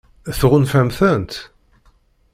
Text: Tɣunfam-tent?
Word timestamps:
Tɣunfam-tent? 0.39 1.33